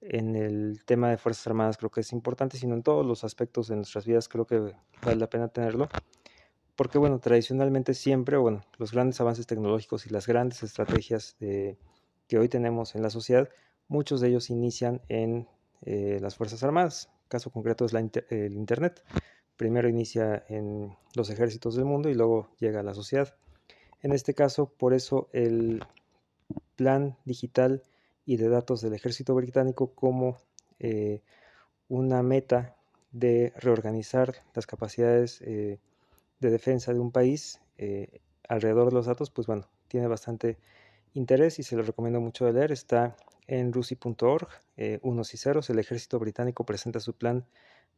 en, 0.00 0.36
el 0.36 0.84
tema 0.84 1.10
de 1.10 1.18
Fuerzas 1.18 1.46
Armadas 1.46 1.76
creo 1.76 1.90
que 1.90 2.00
es 2.00 2.12
importante, 2.12 2.56
sino 2.56 2.74
en 2.74 2.82
todos 2.82 3.06
los 3.06 3.22
aspectos 3.24 3.68
de 3.68 3.76
nuestras 3.76 4.06
vidas 4.06 4.28
creo 4.28 4.46
que 4.46 4.74
vale 5.02 5.16
la 5.16 5.28
pena 5.28 5.48
tenerlo, 5.48 5.88
porque 6.74 6.98
bueno, 6.98 7.18
tradicionalmente 7.20 7.94
siempre, 7.94 8.36
bueno, 8.38 8.64
los 8.78 8.92
grandes 8.92 9.20
avances 9.20 9.46
tecnológicos 9.46 10.06
y 10.06 10.10
las 10.10 10.26
grandes 10.26 10.62
estrategias 10.62 11.36
de 11.38 11.78
que 12.26 12.38
hoy 12.38 12.48
tenemos 12.48 12.94
en 12.94 13.02
la 13.02 13.10
sociedad, 13.10 13.48
muchos 13.88 14.20
de 14.20 14.28
ellos 14.28 14.50
inician 14.50 15.02
en 15.08 15.46
eh, 15.82 16.18
las 16.20 16.36
Fuerzas 16.36 16.62
Armadas. 16.62 17.10
Caso 17.28 17.50
concreto 17.50 17.84
es 17.84 17.94
el 17.94 18.54
Internet. 18.54 19.02
Primero 19.56 19.88
inicia 19.88 20.44
en 20.48 20.96
los 21.14 21.30
ejércitos 21.30 21.76
del 21.76 21.84
mundo 21.84 22.08
y 22.08 22.14
luego 22.14 22.50
llega 22.58 22.80
a 22.80 22.82
la 22.82 22.94
sociedad. 22.94 23.34
En 24.02 24.12
este 24.12 24.34
caso, 24.34 24.66
por 24.66 24.94
eso 24.94 25.28
el 25.32 25.84
plan 26.76 27.16
digital 27.24 27.82
y 28.24 28.36
de 28.36 28.48
datos 28.48 28.80
del 28.80 28.94
ejército 28.94 29.34
británico 29.34 29.94
como 29.94 30.36
eh, 30.78 31.22
una 31.88 32.22
meta 32.22 32.76
de 33.12 33.52
reorganizar 33.56 34.34
las 34.54 34.66
capacidades 34.66 35.40
eh, 35.42 35.78
de 36.40 36.50
defensa 36.50 36.92
de 36.92 37.00
un 37.00 37.12
país 37.12 37.60
alrededor 38.48 38.90
de 38.90 38.94
los 38.94 39.06
datos, 39.06 39.30
pues 39.30 39.48
bueno, 39.48 39.68
tiene 39.88 40.06
bastante 40.06 40.56
interés 41.14 41.58
y 41.58 41.62
se 41.62 41.76
lo 41.76 41.82
recomiendo 41.82 42.20
mucho 42.20 42.44
de 42.44 42.52
leer. 42.52 42.72
Está 42.72 43.16
en 43.46 43.72
rusi.org, 43.72 44.48
eh, 44.76 44.98
unos 45.02 45.34
y 45.34 45.36
ceros. 45.36 45.70
El 45.70 45.78
ejército 45.78 46.18
británico 46.18 46.64
presenta 46.64 47.00
su 47.00 47.14
plan 47.14 47.44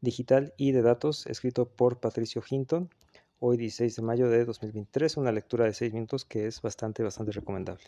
digital 0.01 0.55
y 0.57 0.73
de 0.73 0.83
datos, 0.83 1.27
escrito 1.27 1.69
por 1.69 1.99
Patricio 2.01 2.43
Hinton, 2.49 2.91
hoy 3.39 3.57
16 3.57 3.97
de 3.97 4.03
mayo 4.03 4.29
de 4.29 4.45
2023. 4.45 5.17
Una 5.17 5.33
lectura 5.33 5.65
de 5.65 5.75
6 5.75 5.93
minutos 5.93 6.25
que 6.25 6.47
es 6.47 6.61
bastante, 6.63 7.03
bastante 7.03 7.33
recomendable. 7.33 7.85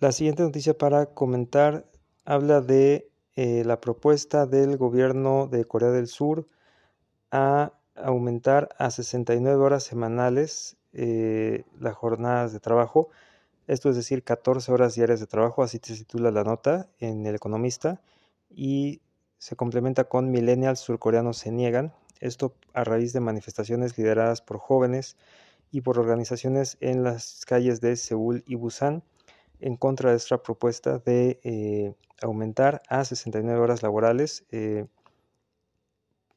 La 0.00 0.12
siguiente 0.12 0.42
noticia 0.42 0.78
para 0.78 1.06
comentar 1.06 1.84
habla 2.24 2.62
de 2.62 3.10
eh, 3.36 3.64
la 3.64 3.80
propuesta 3.80 4.46
del 4.46 4.78
gobierno 4.78 5.46
de 5.46 5.66
Corea 5.66 5.90
del 5.90 6.06
Sur 6.06 6.46
a 7.30 7.74
aumentar 7.94 8.70
a 8.78 8.90
69 8.90 9.62
horas 9.62 9.84
semanales 9.84 10.78
eh, 10.92 11.64
las 11.78 11.94
jornadas 11.94 12.52
de 12.52 12.60
trabajo. 12.60 13.08
Esto 13.66 13.90
es 13.90 13.96
decir, 13.96 14.24
14 14.24 14.72
horas 14.72 14.94
diarias 14.94 15.20
de 15.20 15.26
trabajo, 15.26 15.62
así 15.62 15.78
se 15.82 15.94
titula 15.94 16.30
la 16.30 16.44
nota 16.44 16.88
en 16.98 17.26
El 17.26 17.34
Economista. 17.34 18.00
Y 18.50 19.00
se 19.38 19.56
complementa 19.56 20.04
con 20.04 20.30
millennials 20.30 20.80
surcoreanos 20.80 21.38
se 21.38 21.50
niegan. 21.52 21.94
Esto 22.20 22.54
a 22.74 22.84
raíz 22.84 23.12
de 23.12 23.20
manifestaciones 23.20 23.96
lideradas 23.96 24.42
por 24.42 24.58
jóvenes 24.58 25.16
y 25.70 25.80
por 25.82 25.98
organizaciones 25.98 26.76
en 26.80 27.04
las 27.04 27.44
calles 27.46 27.80
de 27.80 27.96
Seúl 27.96 28.44
y 28.46 28.56
Busan 28.56 29.02
en 29.60 29.76
contra 29.76 30.10
de 30.10 30.16
esta 30.16 30.42
propuesta 30.42 30.98
de 30.98 31.40
eh, 31.44 31.94
aumentar 32.20 32.82
a 32.88 33.04
69 33.04 33.58
horas 33.60 33.82
laborales 33.82 34.44
eh, 34.50 34.86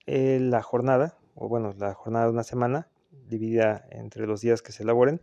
la 0.06 0.62
jornada 0.62 1.18
o 1.36 1.48
bueno, 1.48 1.74
la 1.78 1.94
jornada 1.94 2.26
de 2.26 2.32
una 2.32 2.44
semana, 2.44 2.88
dividida 3.28 3.86
entre 3.90 4.28
los 4.28 4.42
días 4.42 4.62
que 4.62 4.72
se 4.72 4.84
elaboren, 4.84 5.22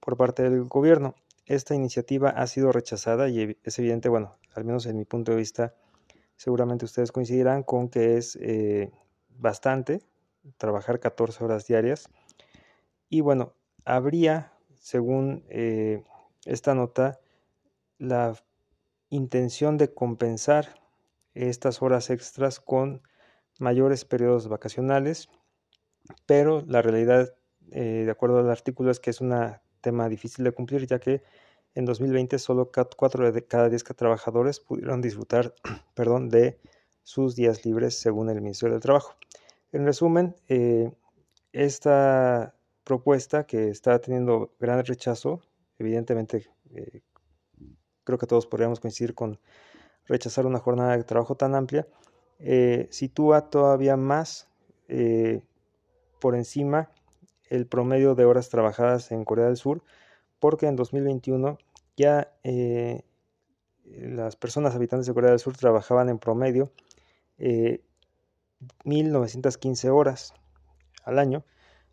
por 0.00 0.16
parte 0.16 0.42
del 0.42 0.64
gobierno. 0.64 1.14
Esta 1.46 1.74
iniciativa 1.74 2.30
ha 2.30 2.46
sido 2.46 2.72
rechazada 2.72 3.28
y 3.28 3.56
es 3.62 3.78
evidente, 3.78 4.08
bueno, 4.08 4.36
al 4.54 4.64
menos 4.64 4.86
en 4.86 4.96
mi 4.96 5.04
punto 5.04 5.32
de 5.32 5.38
vista, 5.38 5.74
seguramente 6.36 6.84
ustedes 6.84 7.12
coincidirán 7.12 7.62
con 7.62 7.88
que 7.88 8.16
es 8.16 8.36
eh, 8.40 8.92
bastante 9.38 10.02
trabajar 10.56 11.00
14 11.00 11.44
horas 11.44 11.66
diarias. 11.66 12.08
Y 13.08 13.22
bueno, 13.22 13.54
habría, 13.84 14.52
según 14.78 15.44
eh, 15.48 16.02
esta 16.44 16.74
nota, 16.74 17.18
la 17.98 18.34
intención 19.10 19.78
de 19.78 19.92
compensar 19.92 20.80
estas 21.34 21.82
horas 21.82 22.10
extras 22.10 22.60
con 22.60 23.02
mayores 23.58 24.04
periodos 24.04 24.48
vacacionales 24.48 25.28
pero 26.26 26.62
la 26.66 26.82
realidad, 26.82 27.34
eh, 27.70 28.02
de 28.04 28.10
acuerdo 28.10 28.38
al 28.38 28.50
artículo, 28.50 28.90
es 28.90 29.00
que 29.00 29.10
es 29.10 29.20
un 29.20 29.34
tema 29.80 30.08
difícil 30.08 30.44
de 30.44 30.52
cumplir, 30.52 30.86
ya 30.86 30.98
que 30.98 31.22
en 31.74 31.84
2020 31.84 32.38
solo 32.38 32.70
4 32.70 33.32
de 33.32 33.44
cada 33.44 33.68
10 33.68 33.84
trabajadores 33.96 34.60
pudieron 34.60 35.00
disfrutar 35.00 35.54
perdón, 35.94 36.28
de 36.28 36.58
sus 37.02 37.36
días 37.36 37.64
libres 37.64 37.98
según 37.98 38.30
el 38.30 38.40
Ministerio 38.40 38.74
del 38.74 38.82
Trabajo. 38.82 39.14
En 39.72 39.84
resumen, 39.84 40.34
eh, 40.48 40.90
esta 41.52 42.54
propuesta 42.84 43.44
que 43.44 43.68
está 43.68 43.98
teniendo 44.00 44.54
gran 44.58 44.84
rechazo, 44.84 45.42
evidentemente 45.78 46.46
eh, 46.74 47.02
creo 48.04 48.18
que 48.18 48.26
todos 48.26 48.46
podríamos 48.46 48.80
coincidir 48.80 49.14
con 49.14 49.38
rechazar 50.06 50.46
una 50.46 50.58
jornada 50.58 50.96
de 50.96 51.04
trabajo 51.04 51.34
tan 51.34 51.54
amplia, 51.54 51.86
sitúa 52.90 53.50
todavía 53.50 53.96
más 53.96 54.48
por 56.20 56.34
encima 56.34 56.90
el 57.48 57.66
promedio 57.66 58.14
de 58.14 58.24
horas 58.24 58.48
trabajadas 58.48 59.12
en 59.12 59.24
Corea 59.24 59.46
del 59.46 59.56
Sur, 59.56 59.82
porque 60.38 60.66
en 60.66 60.76
2021 60.76 61.58
ya 61.96 62.32
eh, 62.44 63.02
las 63.84 64.36
personas 64.36 64.74
habitantes 64.74 65.06
de 65.06 65.14
Corea 65.14 65.30
del 65.30 65.38
Sur 65.38 65.56
trabajaban 65.56 66.08
en 66.08 66.18
promedio 66.18 66.72
1.915 67.38 69.84
eh, 69.84 69.90
horas 69.90 70.34
al 71.04 71.18
año, 71.18 71.44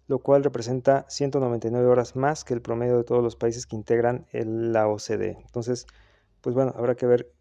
lo 0.08 0.20
cual 0.20 0.44
representa 0.44 1.06
199 1.10 1.88
horas 1.88 2.16
más 2.16 2.44
que 2.44 2.54
el 2.54 2.62
promedio 2.62 2.98
de 2.98 3.04
todos 3.04 3.24
los 3.24 3.36
países 3.36 3.66
que 3.66 3.76
integran 3.76 4.28
la 4.32 4.88
OCDE. 4.88 5.38
Entonces, 5.42 5.88
pues 6.42 6.54
bueno, 6.54 6.74
habrá 6.76 6.96
que 6.96 7.08
ver 7.08 7.32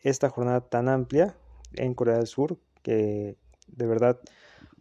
esta 0.00 0.30
jornada 0.30 0.62
tan 0.62 0.88
amplia 0.88 1.36
en 1.74 1.94
Corea 1.94 2.16
del 2.16 2.26
Sur, 2.26 2.58
que 2.82 3.36
de 3.68 3.86
verdad 3.86 4.18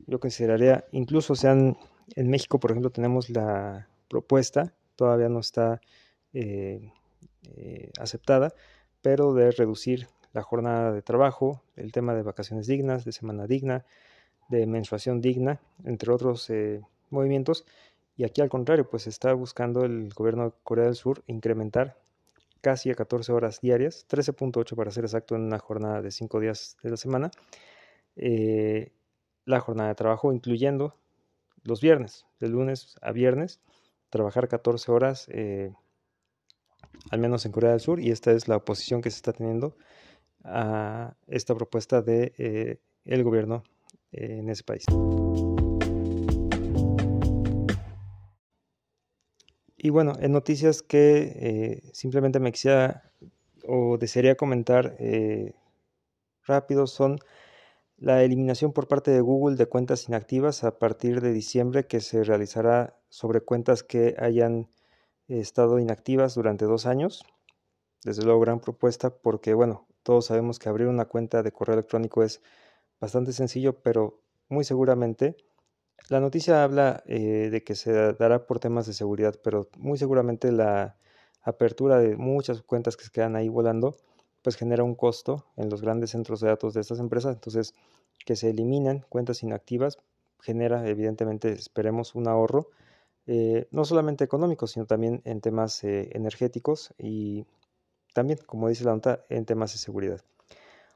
yo 0.08 0.20
consideraría, 0.20 0.86
incluso 0.92 1.36
sean 1.36 1.78
en 2.16 2.30
México, 2.30 2.60
por 2.60 2.72
ejemplo, 2.72 2.92
tenemos 2.92 3.30
la 3.30 3.88
propuesta, 4.10 4.74
todavía 4.96 5.30
no 5.30 5.40
está 5.40 5.82
eh, 6.34 6.92
eh, 7.56 7.92
aceptada, 8.00 8.54
pero 9.02 9.34
de 9.34 9.52
reducir 9.52 10.08
la 10.34 10.42
jornada 10.42 10.92
de 10.92 11.02
trabajo, 11.02 11.64
el 11.76 11.92
tema 11.92 12.14
de 12.14 12.24
vacaciones 12.24 12.68
dignas, 12.68 13.06
de 13.06 13.12
semana 13.12 13.48
digna, 13.48 13.86
de 14.50 14.66
menstruación 14.68 15.22
digna, 15.22 15.60
entre 15.84 16.12
otros 16.12 16.50
eh, 16.50 16.82
movimientos. 17.10 17.66
Y 18.18 18.24
aquí 18.24 18.42
al 18.42 18.50
contrario, 18.50 18.90
pues 18.90 19.08
está 19.08 19.34
buscando 19.34 19.84
el 19.84 20.14
gobierno 20.14 20.46
de 20.46 20.52
Corea 20.64 20.86
del 20.86 20.96
Sur 20.96 21.24
incrementar 21.28 21.98
casi 22.62 22.92
a 22.92 22.96
14 22.96 23.32
horas 23.32 23.60
diarias, 23.62 24.06
13.8 24.08 24.76
para 24.76 24.92
ser 24.92 25.06
exacto 25.06 25.36
en 25.36 25.42
una 25.42 25.58
jornada 25.58 26.02
de 26.02 26.12
5 26.12 26.40
días 26.40 26.78
de 26.84 26.92
la 26.92 26.98
semana, 26.98 27.32
la 29.46 29.60
jornada 29.60 29.90
de 29.90 29.96
trabajo, 29.96 30.34
incluyendo 30.34 30.96
los 31.64 31.82
viernes, 31.82 32.26
de 32.40 32.50
lunes 32.50 32.96
a 33.02 33.12
viernes, 33.12 33.60
trabajar 34.10 34.48
14 34.48 34.92
horas, 34.92 35.28
eh, 35.30 35.74
al 37.10 37.20
menos 37.20 37.46
en 37.46 37.52
Corea 37.52 37.72
del 37.72 37.80
Sur, 37.80 38.00
y 38.00 38.12
esta 38.12 38.32
es 38.32 38.48
la 38.48 38.58
oposición 38.58 39.02
que 39.02 39.10
se 39.10 39.18
está 39.18 39.34
teniendo 39.34 39.76
a 40.44 41.16
esta 41.28 41.56
propuesta 41.56 42.02
de 42.02 42.34
eh, 42.38 42.80
el 43.06 43.24
gobierno 43.24 43.64
en 44.12 44.50
ese 44.50 44.64
país. 44.64 44.86
Y 49.78 49.90
bueno, 49.90 50.14
en 50.20 50.32
noticias 50.32 50.84
que 50.84 51.90
simplemente 51.94 52.40
me 52.40 52.52
quisiera 52.52 53.12
o 53.66 53.98
desearía 53.98 54.36
comentar 54.36 54.96
rápido 56.46 56.86
son 56.86 57.20
la 58.02 58.24
eliminación 58.24 58.74
por 58.74 58.88
parte 58.88 59.12
de 59.12 59.22
Google 59.22 59.56
de 59.56 59.68
cuentas 59.68 60.10
inactivas 60.10 60.64
a 60.64 60.80
partir 60.80 61.22
de 61.22 61.32
diciembre 61.32 61.86
que 61.86 62.00
se 62.00 62.24
realizará 62.24 62.98
sobre 63.10 63.42
cuentas 63.42 63.84
que 63.84 64.16
hayan 64.18 64.72
estado 65.28 65.78
inactivas 65.78 66.34
durante 66.34 66.66
dos 66.66 66.88
años. 66.88 67.24
Desde 68.04 68.24
luego 68.24 68.40
gran 68.40 68.60
propuesta 68.60 69.12
porque 69.12 69.54
bueno, 69.54 69.86
todos 70.02 70.26
sabemos 70.26 70.58
que 70.58 70.68
abrir 70.68 70.88
una 70.88 71.06
cuenta 71.06 71.44
de 71.44 71.52
correo 71.52 71.76
electrónico 71.76 72.24
es 72.24 72.42
bastante 73.00 73.34
sencillo, 73.34 73.84
pero 73.84 74.20
muy 74.50 74.64
seguramente 74.64 75.38
la 76.10 76.20
noticia 76.20 76.64
habla 76.64 77.04
eh, 77.06 77.50
de 77.52 77.64
que 77.64 77.76
se 77.76 77.94
dará 78.14 78.48
por 78.48 78.60
temas 78.60 78.88
de 78.88 78.94
seguridad, 78.94 79.36
pero 79.44 79.70
muy 79.78 80.00
seguramente 80.00 80.52
la 80.52 80.98
apertura 81.44 82.00
de 82.00 82.18
muchas 82.18 82.64
cuentas 82.64 82.98
que 82.98 83.04
se 83.04 83.12
quedan 83.12 83.36
ahí 83.36 83.48
volando 83.48 83.96
pues 84.42 84.56
genera 84.56 84.84
un 84.84 84.96
costo 84.96 85.46
en 85.58 85.70
los 85.70 85.82
grandes 85.82 86.12
centros 86.12 86.42
de 86.42 86.48
datos 86.48 86.74
de 86.74 86.82
estas 86.82 87.00
empresas. 87.00 87.34
Entonces, 87.34 87.74
que 88.26 88.36
se 88.36 88.50
eliminen 88.50 89.06
cuentas 89.10 89.44
inactivas 89.44 89.98
genera, 90.42 90.88
evidentemente, 90.88 91.52
esperemos 91.54 92.16
un 92.16 92.28
ahorro, 92.28 92.70
eh, 93.28 93.68
no 93.72 93.86
solamente 93.86 94.24
económico, 94.24 94.68
sino 94.68 94.86
también 94.86 95.22
en 95.26 95.42
temas 95.42 95.84
eh, 95.84 96.10
energéticos 96.14 96.94
y 96.98 97.46
también, 98.14 98.40
como 98.46 98.68
dice 98.68 98.84
la 98.84 98.94
nota, 98.94 99.24
en 99.30 99.46
temas 99.46 99.72
de 99.74 99.78
seguridad. 99.78 100.22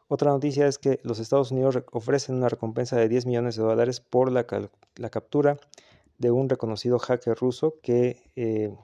Otra 0.08 0.32
noticia 0.32 0.68
es 0.68 0.78
que 0.78 1.00
los 1.04 1.20
Estados 1.20 1.52
Unidos 1.52 1.80
ofrecen 1.92 2.36
una 2.36 2.50
recompensa 2.50 2.98
de 2.98 3.10
10 3.10 3.25
millones 3.25 3.56
de 3.56 3.64
dólares 3.64 4.02
por 4.02 4.32
la, 4.32 4.46
captura 4.46 5.58
de 6.18 6.32
un 6.32 6.50
reconocido 6.50 7.00
hacker 7.00 7.38
ruso 7.38 7.75
que 7.82 8.22
eh, 8.36 8.75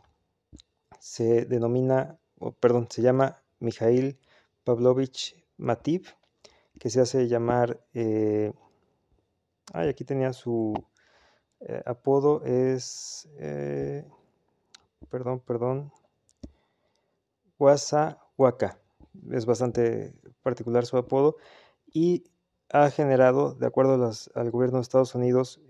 se 0.99 1.45
denomina, 1.45 2.17
perdón, 2.59 2.87
se 2.89 3.01
llama 3.01 3.41
Mikhail 3.59 4.17
Pavlovich 4.63 5.35
Mativ, 5.57 6.15
que 6.79 6.89
se 6.89 7.01
hace 7.01 7.27
llamar, 7.27 7.79
eh, 7.93 8.53
ay, 9.73 9.89
aquí 9.89 10.03
tenía 10.03 10.33
su 10.33 10.73
eh, 11.59 11.81
apodo, 11.85 12.43
es, 12.43 13.29
eh, 13.37 14.07
perdón, 15.09 15.39
perdón, 15.41 15.91
Waka. 18.37 18.79
Es 19.31 19.45
bastante 19.45 20.15
particular 20.41 20.85
su 20.85 20.97
apodo 20.97 21.35
y 21.85 22.23
ha 22.69 22.89
generado, 22.89 23.53
de 23.53 23.67
acuerdo 23.67 24.11
al 24.33 24.51
gobierno 24.51 24.77
de 24.77 24.81
Estados 24.81 25.13
Unidos, 25.13 25.61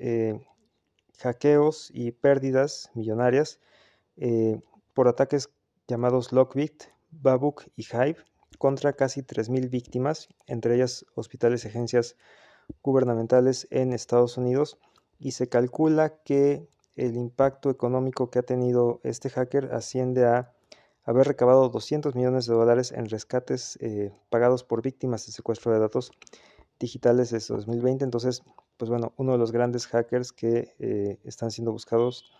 hackeos 1.17 1.89
y 1.93 2.11
pérdidas 2.11 2.91
millonarias 2.93 3.59
por 4.93 5.07
ataques 5.07 5.49
llamados 5.87 6.31
Lockbit, 6.31 6.83
Babuk 7.09 7.63
y 7.75 7.83
Hive, 7.83 8.23
contra 8.61 8.93
casi 8.93 9.23
3.000 9.23 9.71
víctimas, 9.71 10.29
entre 10.45 10.75
ellas 10.75 11.03
hospitales 11.15 11.65
y 11.65 11.69
agencias 11.69 12.15
gubernamentales 12.83 13.67
en 13.71 13.91
Estados 13.91 14.37
Unidos, 14.37 14.77
y 15.17 15.31
se 15.31 15.49
calcula 15.49 16.21
que 16.23 16.67
el 16.95 17.15
impacto 17.15 17.71
económico 17.71 18.29
que 18.29 18.37
ha 18.37 18.43
tenido 18.43 19.01
este 19.01 19.31
hacker 19.31 19.73
asciende 19.73 20.25
a 20.25 20.53
haber 21.03 21.25
recabado 21.25 21.69
200 21.69 22.13
millones 22.13 22.45
de 22.45 22.53
dólares 22.53 22.91
en 22.91 23.09
rescates 23.09 23.79
eh, 23.81 24.13
pagados 24.29 24.63
por 24.63 24.83
víctimas 24.83 25.25
de 25.25 25.31
secuestro 25.31 25.73
de 25.73 25.79
datos 25.79 26.11
digitales 26.79 27.31
desde 27.31 27.55
2020. 27.55 28.03
Entonces, 28.03 28.43
pues 28.77 28.89
bueno, 28.91 29.11
uno 29.17 29.31
de 29.31 29.39
los 29.39 29.51
grandes 29.51 29.87
hackers 29.87 30.33
que 30.33 30.75
eh, 30.77 31.17
están 31.23 31.49
siendo 31.49 31.71
buscados 31.71 32.31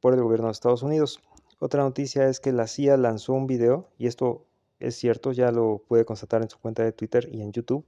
por 0.00 0.14
el 0.14 0.22
gobierno 0.22 0.46
de 0.46 0.52
Estados 0.52 0.84
Unidos. 0.84 1.18
Otra 1.58 1.82
noticia 1.82 2.28
es 2.28 2.38
que 2.38 2.52
la 2.52 2.68
CIA 2.68 2.96
lanzó 2.96 3.32
un 3.32 3.48
video, 3.48 3.88
y 3.98 4.06
esto 4.06 4.44
es 4.80 4.96
cierto, 4.96 5.32
ya 5.32 5.50
lo 5.50 5.82
puede 5.86 6.04
constatar 6.04 6.42
en 6.42 6.50
su 6.50 6.58
cuenta 6.58 6.84
de 6.84 6.92
Twitter 6.92 7.28
y 7.30 7.42
en 7.42 7.52
YouTube. 7.52 7.84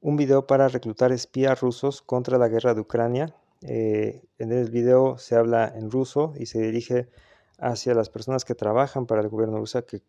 Un 0.00 0.16
video 0.16 0.46
para 0.46 0.68
reclutar 0.68 1.12
espías 1.12 1.60
rusos 1.60 2.02
contra 2.02 2.38
la 2.38 2.48
guerra 2.48 2.74
de 2.74 2.80
Ucrania. 2.80 3.34
Eh, 3.62 4.24
en 4.38 4.52
el 4.52 4.70
video 4.70 5.16
se 5.18 5.36
habla 5.36 5.72
en 5.74 5.90
ruso 5.90 6.34
y 6.36 6.46
se 6.46 6.60
dirige 6.60 7.08
hacia 7.58 7.94
las 7.94 8.10
personas 8.10 8.44
que 8.44 8.54
trabajan 8.54 9.06
para 9.06 9.20
el 9.20 9.28
gobierno 9.28 9.58
ruso, 9.58 9.86
que 9.86 10.02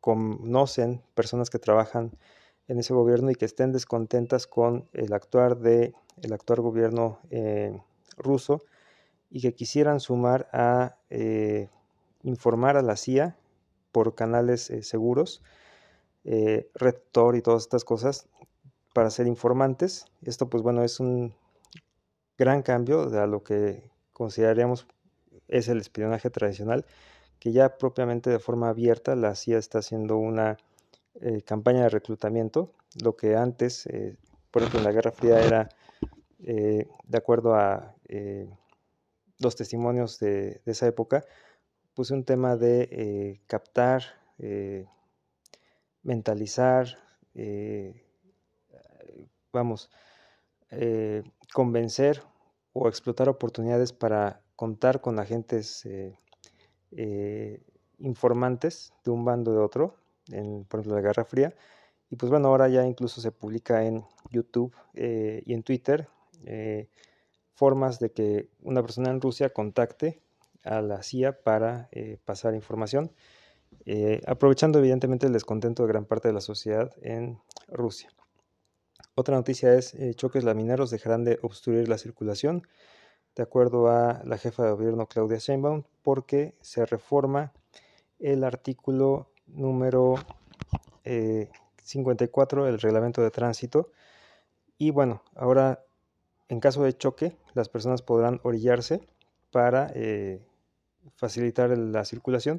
conocen 0.00 1.02
personas 1.14 1.50
que 1.50 1.58
trabajan 1.58 2.12
en 2.66 2.78
ese 2.78 2.94
gobierno 2.94 3.30
y 3.30 3.34
que 3.34 3.44
estén 3.44 3.72
descontentas 3.72 4.46
con 4.46 4.88
el 4.92 5.12
actuar 5.12 5.58
de 5.58 5.94
actual 6.32 6.60
gobierno 6.60 7.18
eh, 7.30 7.78
ruso 8.16 8.62
y 9.30 9.40
que 9.40 9.54
quisieran 9.54 10.00
sumar 10.00 10.48
a 10.52 10.96
eh, 11.10 11.68
informar 12.22 12.76
a 12.76 12.82
la 12.82 12.96
CIA 12.96 13.36
por 13.92 14.14
canales 14.14 14.70
eh, 14.70 14.82
seguros, 14.82 15.42
eh, 16.24 16.70
Tor 17.12 17.36
y 17.36 17.42
todas 17.42 17.62
estas 17.62 17.84
cosas 17.84 18.28
para 18.94 19.10
ser 19.10 19.26
informantes. 19.26 20.06
Esto 20.22 20.48
pues 20.48 20.62
bueno 20.62 20.82
es 20.82 21.00
un 21.00 21.34
gran 22.36 22.62
cambio 22.62 23.06
de 23.06 23.20
a 23.20 23.26
lo 23.26 23.42
que 23.42 23.90
consideraríamos 24.12 24.86
es 25.48 25.68
el 25.68 25.78
espionaje 25.78 26.30
tradicional, 26.30 26.84
que 27.38 27.52
ya 27.52 27.78
propiamente 27.78 28.30
de 28.30 28.38
forma 28.38 28.68
abierta 28.68 29.16
la 29.16 29.34
CIA 29.34 29.58
está 29.58 29.78
haciendo 29.78 30.16
una 30.16 30.56
eh, 31.20 31.42
campaña 31.42 31.82
de 31.82 31.88
reclutamiento, 31.88 32.72
lo 33.02 33.16
que 33.16 33.36
antes, 33.36 33.86
eh, 33.86 34.16
por 34.50 34.62
ejemplo 34.62 34.80
en 34.80 34.84
la 34.84 34.92
Guerra 34.92 35.12
Fría 35.12 35.40
era, 35.40 35.68
de 36.38 37.18
acuerdo 37.18 37.54
a 37.54 37.94
los 39.38 39.56
testimonios 39.56 40.18
de 40.18 40.62
esa 40.64 40.86
época, 40.86 41.26
un 42.08 42.24
tema 42.24 42.56
de 42.56 42.88
eh, 42.90 43.40
captar, 43.46 44.02
eh, 44.38 44.86
mentalizar, 46.02 46.86
eh, 47.34 48.02
vamos, 49.52 49.90
convencer 51.52 52.22
o 52.72 52.88
explotar 52.88 53.28
oportunidades 53.28 53.92
para 53.92 54.40
contar 54.56 55.00
con 55.00 55.18
agentes 55.18 55.86
informantes 57.98 58.94
de 59.04 59.10
un 59.10 59.24
bando 59.24 59.52
de 59.52 59.58
otro, 59.58 59.96
en, 60.28 60.64
por 60.64 60.80
ejemplo, 60.80 60.94
la 60.94 61.06
Guerra 61.06 61.24
Fría. 61.24 61.54
Y 62.08 62.16
pues 62.16 62.30
bueno, 62.30 62.48
ahora 62.48 62.68
ya 62.68 62.86
incluso 62.86 63.20
se 63.20 63.32
publica 63.32 63.84
en 63.84 64.04
YouTube 64.30 64.74
y 64.94 65.52
en 65.52 65.62
Twitter 65.64 66.08
formas 67.52 67.98
de 67.98 68.12
que 68.12 68.48
una 68.62 68.80
persona 68.80 69.10
en 69.10 69.20
Rusia 69.20 69.50
contacte 69.50 70.22
a 70.64 70.80
la 70.82 71.02
CIA 71.02 71.42
para 71.42 71.88
eh, 71.92 72.18
pasar 72.24 72.54
información, 72.54 73.12
eh, 73.86 74.20
aprovechando 74.26 74.78
evidentemente 74.78 75.26
el 75.26 75.32
descontento 75.32 75.82
de 75.82 75.88
gran 75.88 76.04
parte 76.04 76.28
de 76.28 76.34
la 76.34 76.40
sociedad 76.40 76.92
en 77.02 77.40
Rusia. 77.68 78.10
Otra 79.14 79.36
noticia 79.36 79.74
es 79.74 79.94
eh, 79.94 80.14
choques 80.14 80.44
lamineros 80.44 80.90
dejarán 80.90 81.24
de 81.24 81.38
obstruir 81.42 81.88
la 81.88 81.98
circulación, 81.98 82.66
de 83.36 83.42
acuerdo 83.42 83.88
a 83.88 84.22
la 84.24 84.38
jefa 84.38 84.64
de 84.64 84.72
gobierno 84.72 85.06
Claudia 85.06 85.38
Sheinbaum, 85.38 85.84
porque 86.02 86.54
se 86.60 86.84
reforma 86.84 87.52
el 88.18 88.44
artículo 88.44 89.30
número 89.46 90.16
54 91.04 92.66
del 92.66 92.80
reglamento 92.80 93.22
de 93.22 93.30
tránsito. 93.30 93.90
Y 94.78 94.90
bueno, 94.90 95.22
ahora 95.34 95.84
en 96.48 96.60
caso 96.60 96.82
de 96.82 96.96
choque, 96.96 97.36
las 97.54 97.68
personas 97.68 98.02
podrán 98.02 98.40
orillarse 98.42 99.00
para 99.50 99.92
facilitar 101.16 101.76
la 101.76 102.04
circulación 102.04 102.58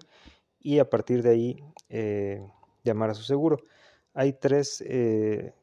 y 0.60 0.80
a 0.80 0.90
partir 0.90 1.24
de 1.24 1.30
ahí 1.30 1.64
eh, 1.90 2.48
llamar 2.84 3.10
a 3.10 3.14
su 3.14 3.24
seguro. 3.24 3.58
Hay 4.14 4.34
tres 4.34 4.84
eh, 4.88 5.54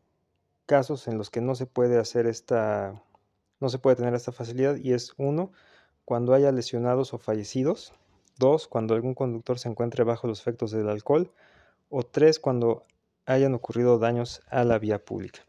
casos 0.66 1.08
en 1.08 1.18
los 1.18 1.30
que 1.30 1.40
no 1.40 1.54
se 1.54 1.66
puede 1.66 1.98
hacer 1.98 2.26
esta, 2.26 3.02
no 3.60 3.68
se 3.68 3.78
puede 3.78 3.96
tener 3.96 4.14
esta 4.14 4.32
facilidad 4.32 4.76
y 4.76 4.92
es 4.92 5.14
uno, 5.16 5.52
cuando 6.04 6.34
haya 6.34 6.52
lesionados 6.52 7.12
o 7.12 7.18
fallecidos, 7.18 7.92
dos, 8.38 8.66
cuando 8.68 8.94
algún 8.94 9.14
conductor 9.14 9.58
se 9.58 9.68
encuentre 9.68 10.04
bajo 10.04 10.26
los 10.26 10.40
efectos 10.40 10.70
del 10.70 10.88
alcohol 10.88 11.32
o 11.90 12.02
tres, 12.02 12.38
cuando 12.38 12.84
hayan 13.26 13.54
ocurrido 13.54 13.98
daños 13.98 14.42
a 14.48 14.64
la 14.64 14.78
vía 14.78 15.04
pública. 15.04 15.40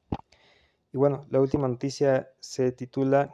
Y 0.91 0.97
bueno, 0.97 1.25
la 1.29 1.39
última 1.39 1.67
noticia 1.67 2.31
se 2.39 2.71
titula 2.71 3.33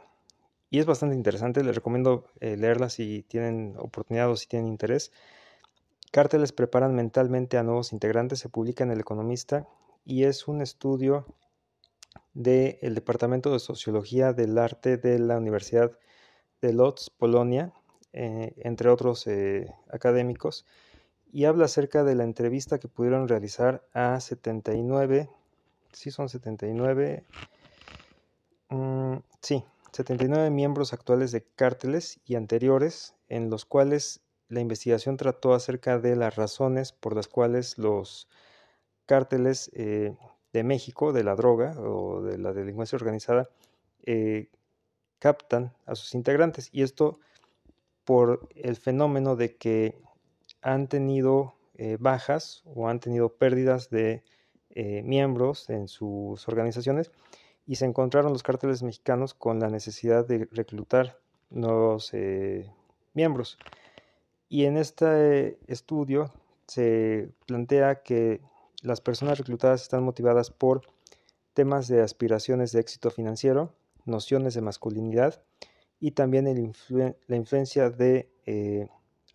y 0.70 0.78
es 0.78 0.86
bastante 0.86 1.14
interesante, 1.14 1.62
les 1.62 1.74
recomiendo 1.74 2.26
eh, 2.40 2.56
leerla 2.56 2.88
si 2.88 3.22
tienen 3.22 3.74
oportunidad 3.78 4.30
o 4.30 4.36
si 4.36 4.46
tienen 4.46 4.68
interés. 4.68 5.12
Cárteles 6.10 6.52
preparan 6.52 6.94
mentalmente 6.94 7.58
a 7.58 7.62
nuevos 7.62 7.92
integrantes, 7.92 8.40
se 8.40 8.48
publica 8.48 8.84
en 8.84 8.90
El 8.90 9.00
Economista 9.00 9.66
y 10.04 10.24
es 10.24 10.48
un 10.48 10.62
estudio 10.62 11.26
del 12.34 12.94
Departamento 12.94 13.52
de 13.52 13.58
Sociología 13.58 14.32
del 14.32 14.58
Arte 14.58 14.96
de 14.96 15.18
la 15.18 15.38
Universidad 15.38 15.98
de 16.60 16.72
Lodz, 16.72 17.10
Polonia, 17.10 17.72
entre 18.12 18.88
otros 18.88 19.26
académicos, 19.90 20.64
y 21.32 21.44
habla 21.44 21.66
acerca 21.66 22.02
de 22.04 22.14
la 22.14 22.24
entrevista 22.24 22.78
que 22.78 22.88
pudieron 22.88 23.28
realizar 23.28 23.86
a 23.92 24.20
79, 24.20 25.28
sí 25.92 26.10
son 26.10 26.28
79, 26.28 27.24
mm, 28.70 29.16
sí, 29.42 29.64
79 29.96 30.50
miembros 30.50 30.92
actuales 30.92 31.32
de 31.32 31.42
cárteles 31.42 32.20
y 32.26 32.34
anteriores, 32.34 33.14
en 33.28 33.48
los 33.48 33.64
cuales 33.64 34.20
la 34.48 34.60
investigación 34.60 35.16
trató 35.16 35.54
acerca 35.54 35.98
de 35.98 36.16
las 36.16 36.36
razones 36.36 36.92
por 36.92 37.16
las 37.16 37.28
cuales 37.28 37.78
los 37.78 38.28
cárteles 39.06 39.70
eh, 39.74 40.14
de 40.52 40.64
México, 40.64 41.14
de 41.14 41.24
la 41.24 41.34
droga 41.34 41.80
o 41.80 42.20
de 42.20 42.36
la 42.36 42.52
delincuencia 42.52 42.96
organizada, 42.96 43.48
eh, 44.04 44.50
captan 45.18 45.72
a 45.86 45.94
sus 45.94 46.14
integrantes. 46.14 46.68
Y 46.72 46.82
esto 46.82 47.18
por 48.04 48.46
el 48.54 48.76
fenómeno 48.76 49.34
de 49.34 49.56
que 49.56 49.98
han 50.60 50.88
tenido 50.88 51.54
eh, 51.74 51.96
bajas 51.98 52.62
o 52.66 52.88
han 52.88 53.00
tenido 53.00 53.34
pérdidas 53.34 53.88
de 53.88 54.22
miembros 55.04 55.70
en 55.70 55.88
sus 55.88 56.46
organizaciones 56.48 57.10
y 57.66 57.76
se 57.76 57.84
encontraron 57.84 58.32
los 58.32 58.42
cárteles 58.42 58.82
mexicanos 58.82 59.34
con 59.34 59.58
la 59.58 59.68
necesidad 59.68 60.26
de 60.26 60.48
reclutar 60.52 61.18
nuevos 61.50 62.10
eh, 62.12 62.70
miembros. 63.14 63.58
Y 64.48 64.64
en 64.64 64.76
este 64.76 65.58
estudio 65.66 66.32
se 66.66 67.28
plantea 67.46 68.02
que 68.02 68.40
las 68.82 69.00
personas 69.00 69.38
reclutadas 69.38 69.82
están 69.82 70.04
motivadas 70.04 70.50
por 70.50 70.82
temas 71.54 71.88
de 71.88 72.02
aspiraciones 72.02 72.70
de 72.72 72.80
éxito 72.80 73.10
financiero, 73.10 73.72
nociones 74.04 74.54
de 74.54 74.60
masculinidad 74.60 75.42
y 75.98 76.12
también 76.12 76.74
la 77.26 77.36
influencia 77.36 77.90
de 77.90 78.30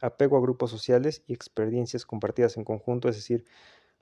apego 0.02 0.38
a 0.38 0.42
grupos 0.42 0.72
sociales 0.72 1.24
y 1.28 1.34
experiencias 1.34 2.06
compartidas 2.06 2.58
en 2.58 2.64
conjunto, 2.64 3.10
es 3.10 3.16
decir, 3.16 3.46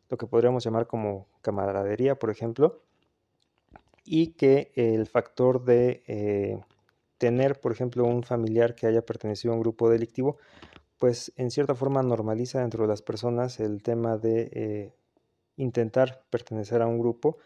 lo 0.09 0.17
que 0.17 0.27
podríamos 0.27 0.63
llamar 0.63 0.87
como 0.87 1.27
camaradería, 1.41 2.17
por 2.17 2.29
ejemplo, 2.29 2.81
y 4.12 4.32
que 4.32 4.72
el 4.74 5.06
factor 5.06 5.63
de 5.63 6.02
eh, 6.08 6.60
tener, 7.19 7.60
por 7.60 7.72
ejemplo, 7.72 8.06
un 8.06 8.24
familiar 8.24 8.74
que 8.74 8.88
haya 8.88 9.04
pertenecido 9.04 9.54
a 9.54 9.56
un 9.56 9.62
grupo 9.62 9.88
delictivo, 9.88 10.38
pues 10.98 11.32
en 11.36 11.52
cierta 11.52 11.76
forma 11.76 12.02
normaliza 12.02 12.60
dentro 12.60 12.86
de 12.86 12.88
las 12.88 13.04
personas 13.04 13.60
el 13.60 13.84
tema 13.84 14.17
de 14.17 14.50
eh, 14.52 14.93
intentar 15.58 16.24
pertenecer 16.32 16.82
a 16.82 16.88
un 16.88 16.98
grupo 16.98 17.38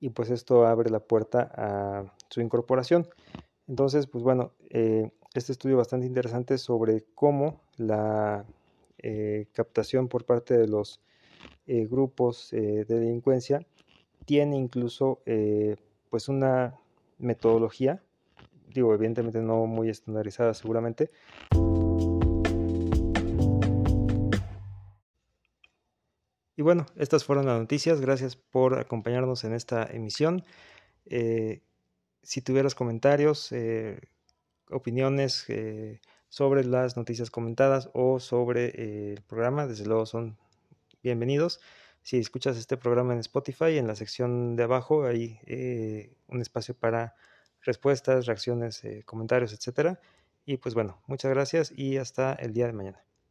y 0.00 0.08
pues 0.08 0.30
esto 0.30 0.66
abre 0.66 0.88
la 0.88 1.00
puerta 1.00 1.50
a 1.54 2.14
su 2.30 2.40
incorporación. 2.40 3.06
Entonces, 3.68 4.06
pues 4.06 4.24
bueno, 4.24 4.52
eh, 4.70 5.10
este 5.34 5.52
estudio 5.52 5.76
bastante 5.76 6.06
interesante 6.06 6.56
sobre 6.56 7.04
cómo 7.14 7.60
la 7.76 8.46
captación 9.52 10.08
por 10.08 10.24
parte 10.24 10.58
de 10.58 10.66
los 10.66 11.00
grupos 11.66 12.48
de 12.50 12.84
delincuencia 12.84 13.64
tiene 14.24 14.56
incluso 14.56 15.20
pues 16.10 16.28
una 16.28 16.74
metodología, 17.18 18.02
digo, 18.68 18.94
evidentemente 18.94 19.40
no 19.40 19.66
muy 19.66 19.88
estandarizada 19.88 20.54
seguramente, 20.54 21.10
Y 26.58 26.62
bueno, 26.62 26.86
estas 26.96 27.22
fueron 27.22 27.44
las 27.44 27.60
noticias. 27.60 28.00
Gracias 28.00 28.34
por 28.34 28.78
acompañarnos 28.78 29.44
en 29.44 29.52
esta 29.52 29.84
emisión 29.84 30.42
si 32.26 32.42
tuvieras 32.42 32.74
comentarios, 32.74 33.52
eh, 33.52 34.00
opiniones 34.68 35.44
eh, 35.48 36.00
sobre 36.28 36.64
las 36.64 36.96
noticias 36.96 37.30
comentadas 37.30 37.88
o 37.94 38.18
sobre 38.18 38.66
eh, 38.66 39.12
el 39.12 39.22
programa, 39.22 39.68
desde 39.68 39.86
luego 39.86 40.06
son 40.06 40.36
bienvenidos. 41.04 41.60
Si 42.06 42.18
escuchas 42.18 42.56
este 42.56 42.76
programa 42.76 43.14
en 43.14 43.18
Spotify, 43.18 43.78
en 43.78 43.88
la 43.88 43.96
sección 43.96 44.54
de 44.54 44.62
abajo 44.62 45.06
hay 45.06 45.40
un 46.28 46.40
espacio 46.40 46.72
para 46.78 47.16
respuestas, 47.62 48.26
reacciones, 48.26 48.80
comentarios, 49.04 49.52
etcétera. 49.52 49.98
Y 50.44 50.58
pues 50.58 50.76
bueno, 50.76 51.02
muchas 51.08 51.32
gracias 51.32 51.72
y 51.74 51.96
hasta 51.96 52.34
el 52.34 52.52
día 52.52 52.68
de 52.68 52.74
mañana. 52.74 53.05